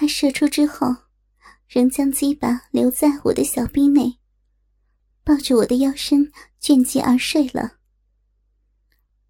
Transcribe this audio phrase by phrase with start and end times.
[0.00, 0.96] 他射出之后，
[1.68, 4.18] 仍将鸡巴留在我的小臂内，
[5.22, 7.72] 抱着我的腰身倦极而睡了。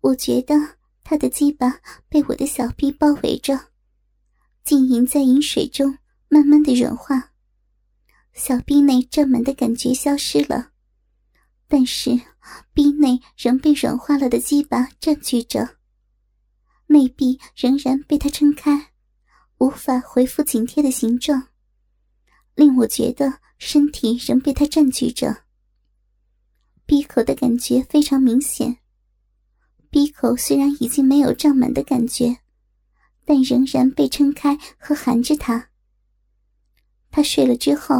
[0.00, 0.54] 我觉得
[1.02, 3.72] 他的鸡巴被我的小臂包围着，
[4.62, 5.98] 浸淫在饮水中，
[6.28, 7.32] 慢慢的软化。
[8.32, 10.70] 小臂内胀满的感觉消失了，
[11.66, 12.12] 但是
[12.72, 15.78] 臂内仍被软化了的鸡巴占据着，
[16.86, 18.89] 内壁仍然被他撑开，
[19.60, 21.48] 无法恢复紧贴的形状，
[22.54, 25.44] 令我觉得身体仍被他占据着。
[26.86, 28.78] 闭口的感觉非常明显。
[29.90, 32.38] 闭口虽然已经没有胀满的感觉，
[33.26, 35.68] 但仍然被撑开和含着它。
[37.10, 37.96] 他睡了之后，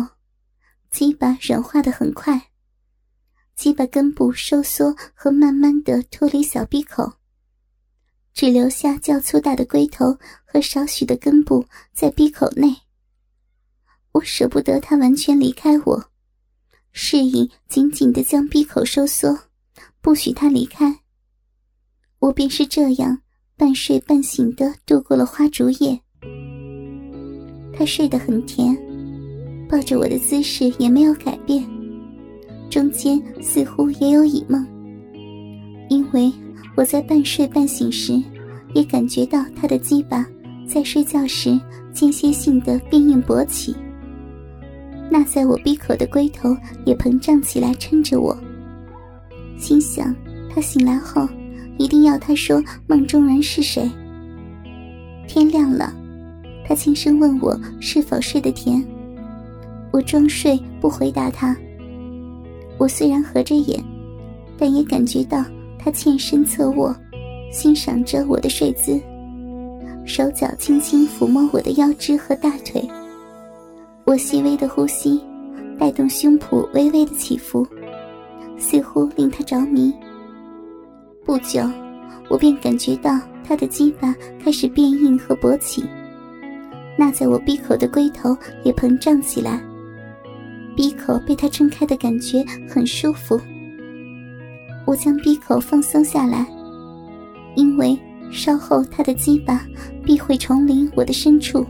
[0.91, 2.53] 鸡巴软化的很快，
[3.55, 7.20] 鸡巴根部收缩和慢慢的脱离小闭口，
[8.41, 12.75] 只留下较粗大的龟头和少许的根部在闭口内。
[14.13, 16.05] 我舍不得他完全离开我，
[16.91, 19.39] 示意紧紧的将闭口收缩，
[20.01, 21.01] 不许他离开。
[22.19, 23.21] 我便是这样
[23.59, 26.01] 半睡半醒的度过了花烛夜。
[27.75, 28.75] 他睡得很甜，
[29.69, 31.63] 抱着我的姿势也没有改变，
[32.71, 34.67] 中间似乎也有倚梦。
[35.91, 36.33] 因为
[36.77, 38.23] 我在半睡半醒时，
[38.75, 40.27] 也感觉到他的鸡巴
[40.67, 41.61] 在睡觉时
[41.93, 43.75] 间歇性的变硬勃起，
[45.11, 48.37] 那在我闭口的龟头也膨胀起来撑着我。
[49.59, 50.15] 心想
[50.55, 51.29] 他醒来后。
[51.79, 53.91] 一定要他说梦中人是谁。
[55.27, 55.91] 天亮了，
[56.63, 58.87] 他轻声问我是否睡得甜。
[59.91, 61.57] 我装睡不回答他。
[62.77, 63.83] 我虽然合着眼，
[64.59, 65.43] 但也感觉到
[65.83, 66.95] 他欠身侧卧，
[67.51, 69.01] 欣赏着我的睡姿，
[70.05, 72.87] 手脚轻轻抚摸我的腰肢和大腿。
[74.05, 75.19] 我细微的呼吸，
[75.79, 77.67] 带动胸脯微微的起伏，
[78.59, 79.91] 似乎令他着迷。
[81.25, 81.63] 不久，
[82.29, 85.83] 我便感觉到他的鸡巴开始变硬和勃起，
[86.99, 89.59] 那在我闭口的龟头也膨胀起来，
[90.77, 93.41] 闭口被他撑开的感觉很舒服。
[94.91, 96.45] 我将闭口放松下来，
[97.55, 97.97] 因为
[98.33, 99.65] 稍后他的鸡巴
[100.05, 101.65] 必会重临我的深处。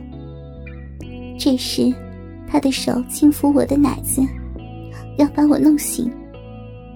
[1.38, 1.92] 这时，
[2.48, 4.22] 他的手轻抚我的奶子，
[5.18, 6.10] 要把我弄醒，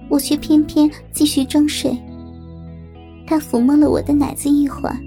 [0.09, 1.95] 我却偏偏继续装睡。
[3.27, 4.97] 他抚摸了我的奶子一会儿，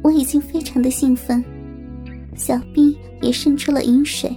[0.00, 1.44] 我已经非常的兴奋，
[2.36, 4.30] 小臂也渗出了饮水。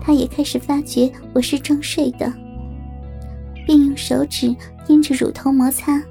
[0.00, 2.32] 他也开始发觉我是装睡的，
[3.64, 4.54] 便用手指
[4.88, 6.02] 沿着乳头摩擦。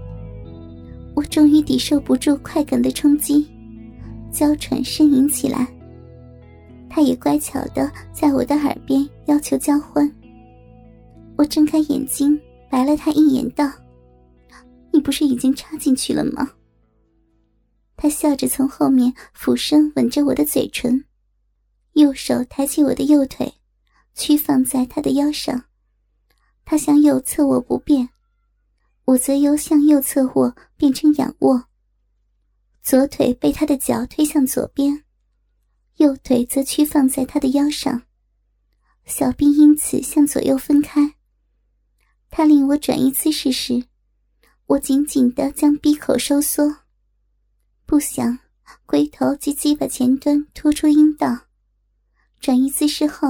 [1.15, 3.47] 我终于抵受不住快感的冲击，
[4.31, 5.67] 娇喘呻吟起来。
[6.89, 10.11] 他也乖巧的在我的耳边要求交欢。
[11.35, 13.71] 我睁开眼睛，白了他一眼，道。
[14.91, 16.51] 你不是已经插进去了吗？
[17.97, 21.03] 他笑着从后面俯身吻着我的嘴唇，
[21.93, 23.53] 右手抬起我的右腿，
[24.13, 25.63] 屈放在他的腰上。
[26.65, 28.09] 他向右侧卧不变，
[29.05, 31.65] 我则由向右侧卧变成仰卧。
[32.81, 35.03] 左腿被他的脚推向左边，
[35.97, 38.03] 右腿则屈放在他的腰上，
[39.05, 41.15] 小臂因此向左右分开。
[42.29, 43.85] 他令我转移姿势时。
[44.65, 46.77] 我紧紧的将鼻口收缩，
[47.85, 48.39] 不想
[48.85, 51.47] 龟头及鸡巴前端突出阴道。
[52.39, 53.27] 转移姿势后，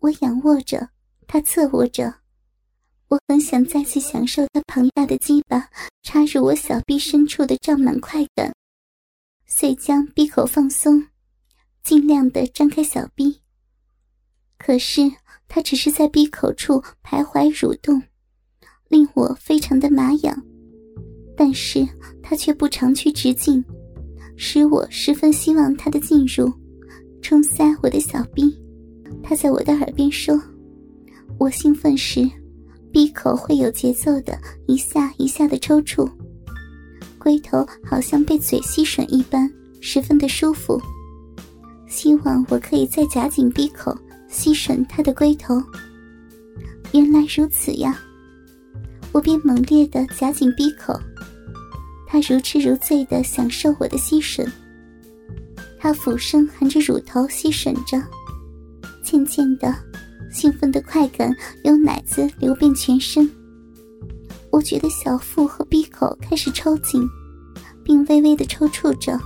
[0.00, 0.90] 我仰卧着，
[1.28, 2.12] 他侧卧着。
[3.08, 5.68] 我很想再次享受他庞大的鸡巴
[6.02, 8.52] 插入我小臂深处的胀满快感，
[9.46, 11.06] 遂将闭口放松，
[11.82, 13.40] 尽量的张开小臂。
[14.58, 15.10] 可是
[15.48, 18.02] 他只是在闭口处徘徊蠕动。
[18.88, 20.42] 令我非常的麻痒，
[21.36, 21.86] 但是
[22.22, 23.62] 他却不长驱直进，
[24.34, 26.50] 使我十分希望他的进入，
[27.20, 28.44] 冲塞我的小臂。
[29.22, 30.40] 他在我的耳边说
[31.38, 32.26] ：“我兴奋时，
[32.92, 36.10] 闭口会有节奏的一下一下的抽搐，
[37.18, 39.50] 龟头好像被嘴吸吮一般，
[39.80, 40.80] 十分的舒服。
[41.86, 43.96] 希望我可以再夹紧闭口，
[44.28, 45.62] 吸吮他的龟头。
[46.92, 47.98] 原来如此呀。”
[49.10, 50.92] 我便猛烈的夹紧闭口，
[52.06, 54.46] 他如痴如醉的享受我的吸吮。
[55.78, 58.00] 他俯身含着乳头吸吮着，
[59.02, 59.74] 渐渐的，
[60.30, 61.34] 兴奋的快感
[61.64, 63.30] 由奶子流遍全身。
[64.50, 67.06] 我觉得小腹和闭口开始抽紧，
[67.84, 69.18] 并微微的抽搐着。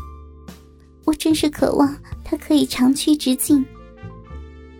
[1.05, 3.65] 我真是渴望他可以长驱直进。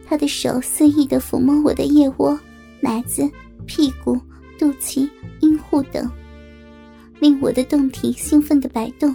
[0.05, 2.39] 他的手肆意的抚摸我的腋窝、
[2.81, 3.29] 奶子、
[3.67, 4.21] 屁股、
[4.59, 5.09] 肚脐、
[5.41, 6.11] 阴户等，
[7.19, 9.15] 令我的胴体兴奋的摆动。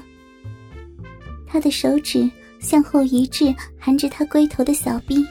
[1.45, 5.23] 他的手指向后移至含着他龟头的小臂，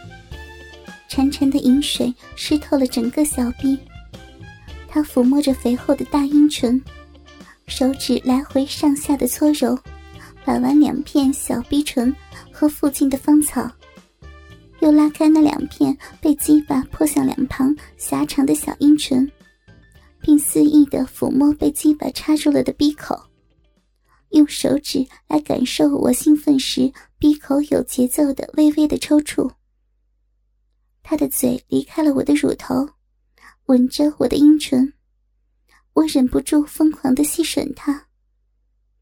[1.17, 3.79] 潺潺的饮水湿透了整个小臂。
[4.87, 6.79] 他抚摸着肥厚的大阴唇，
[7.67, 9.79] 手指来回上下的搓揉，
[10.45, 12.15] 把玩两片小逼唇
[12.53, 13.67] 和附近的芳草。
[14.81, 19.27] 又拉开那两片被鸡巴泼向两旁狭长的小阴唇，
[20.21, 23.19] 并肆意的抚摸被鸡巴插入了的鼻口，
[24.33, 29.51] 用手指来感受我兴奋时鼻口有节奏的微微的抽搐。
[31.09, 32.89] 他的嘴离开了我的乳头，
[33.67, 34.93] 吻着我的阴唇，
[35.93, 38.09] 我忍不住疯狂的吸吮他。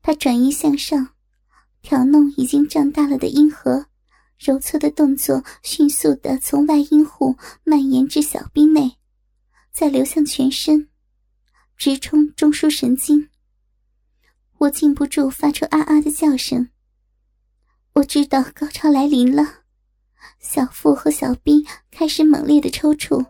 [0.03, 1.15] 他转移向上，
[1.81, 3.87] 挑弄已经胀大了的阴核。
[4.37, 8.99] 揉搓的动作迅速的从外阴户蔓延至小臂内，
[9.73, 10.91] 再流向全身，
[11.79, 13.31] 直冲中枢神经。
[14.59, 16.69] 我禁不住发出啊啊的叫声。
[17.95, 19.64] 我知道高潮来临了，
[20.45, 23.25] 小腹和小臂开始猛烈的抽搐。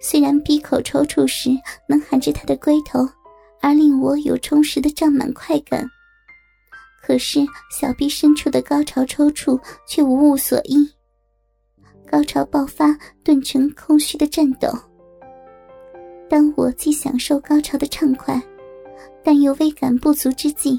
[0.00, 1.50] 虽然闭口抽搐时
[1.88, 3.00] 能含着他的龟头，
[3.60, 5.84] 而令我有充实的胀满快感。
[7.02, 10.88] 可是小臂深处的高潮抽搐却无物所依，
[12.08, 14.68] 高潮爆发顿成空虚的颤抖。
[16.30, 18.40] 当我既享受高潮的畅快，
[19.24, 20.78] 但又微感不足之际，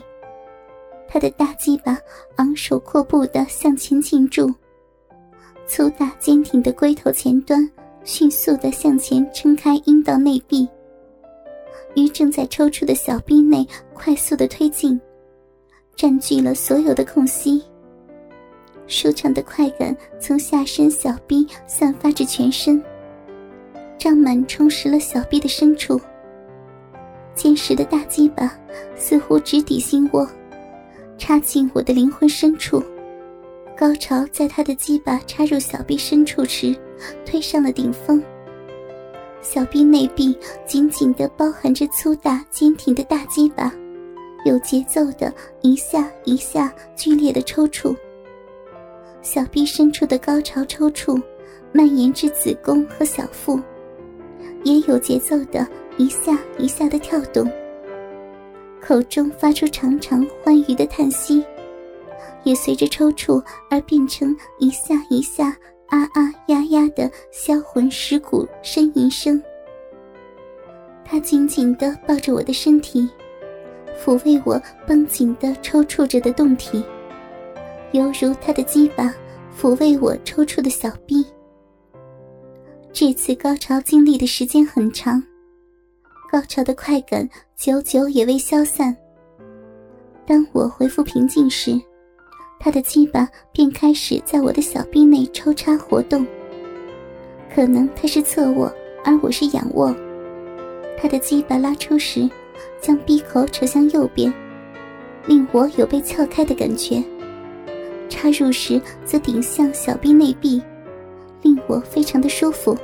[1.09, 1.97] 他的大鸡巴
[2.37, 4.49] 昂首阔步的向前进驻，
[5.69, 7.69] 粗大坚挺的龟头前端
[8.03, 10.67] 迅速的向前撑开阴道内壁，
[11.95, 14.99] 于正在抽搐的小臂内快速的推进。
[15.95, 17.61] 占据了所有的空隙，
[18.87, 22.81] 舒畅的快感从下身小臂散发至全身，
[23.95, 26.01] 胀满充实了小臂的深处。
[27.35, 28.57] 坚实的大鸡巴
[28.95, 30.27] 似乎直抵心窝，
[31.17, 32.83] 插进我的灵魂深处。
[33.79, 36.75] 高潮在他的鸡巴插入小臂深处时，
[37.25, 38.21] 推上了顶峰。
[39.41, 43.73] 小臂内壁紧紧地包含着粗大坚挺的大鸡巴。
[44.43, 47.95] 有节奏的一下一下剧烈的抽搐，
[49.21, 51.21] 小臂深处的高潮抽搐
[51.71, 53.57] 蔓延至子宫和小腹，
[54.65, 55.65] 也有节奏的
[55.95, 57.49] 一下一下的跳动。
[58.81, 61.41] 口中发出长长欢愉的叹息，
[62.49, 65.55] 也随着抽搐而变成一下一下
[65.85, 69.39] 啊啊呀呀的销魂蚀骨呻吟声。
[71.05, 73.07] 他紧紧地抱着我的身体。
[74.03, 76.83] 抚慰我绷紧的抽搐着的胴体，
[77.91, 79.13] 犹如他的鸡巴
[79.55, 81.23] 抚慰我抽搐的小臂。
[82.91, 85.21] 这次高潮经历的时间很长，
[86.31, 88.95] 高潮的快感久久也未消散。
[90.25, 91.79] 当我恢复平静时，
[92.59, 96.27] 他的鸡巴便开始在我的小臂内抽插活动。
[97.55, 98.71] 可能他是侧卧，
[99.03, 99.95] 而我是仰卧，
[101.01, 102.29] 他的鸡巴拉出时。
[102.81, 104.33] 将鼻口扯向右边，
[105.25, 107.03] 令我有被撬开的感觉；
[108.09, 110.61] 插入时则顶向小臂内壁，
[111.41, 112.77] 令我非常的舒服。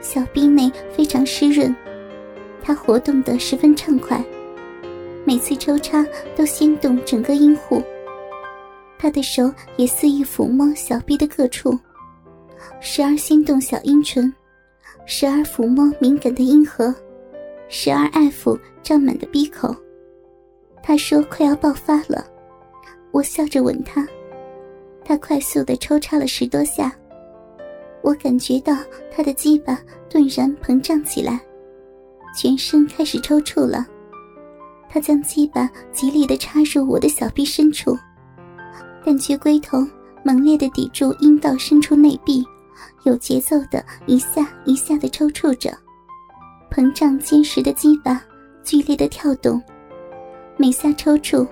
[0.00, 1.74] 小臂内非常湿润，
[2.62, 4.22] 它活动的十分畅快，
[5.24, 7.82] 每次抽插都掀动整个阴户。
[9.04, 11.78] 他的手也肆意抚摸小臂的各处，
[12.80, 14.32] 时而掀动小阴唇，
[15.04, 16.86] 时而抚摸敏感的阴核。
[17.68, 19.76] 时而爱抚胀满的鼻口，
[20.82, 22.26] 他说快要爆发了，
[23.10, 24.08] 我笑着吻他，
[25.04, 26.90] 他快速的抽插了十多下，
[28.00, 28.74] 我感觉到
[29.14, 31.38] 他的鸡巴顿然膨胀起来，
[32.34, 33.86] 全身开始抽搐了，
[34.88, 37.94] 他将鸡巴极力的插入我的小臂深处，
[39.04, 39.86] 但却龟头
[40.24, 42.44] 猛烈的抵住阴道深处内壁，
[43.04, 45.70] 有节奏的一下一下的抽搐着。
[46.70, 48.20] 膨胀坚实的鸡巴
[48.64, 49.62] 剧烈的跳动，
[50.56, 51.46] 每下抽搐，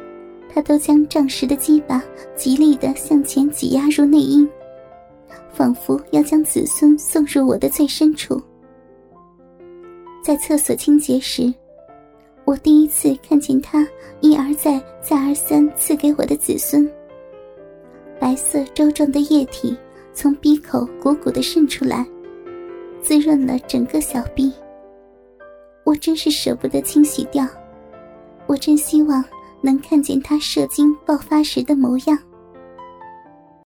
[0.53, 2.03] 他都将胀实的鸡巴
[2.35, 4.49] 极力的向前挤压入内阴，
[5.53, 8.43] 仿佛要将子孙送入我的最深处。
[10.25, 11.53] 在厕所清洁时，
[12.45, 13.87] 我第一次看见他
[14.21, 16.91] 一而再、再而三赐给我的子孙。
[18.23, 19.77] 白色粥状的液体
[20.15, 22.07] 从鼻口鼓鼓的渗出来，
[23.03, 24.53] 滋润了整个小臂。
[25.83, 27.45] 我真是舍不得清洗掉，
[28.47, 29.25] 我真希望
[29.61, 32.17] 能看见他射精爆发时的模样。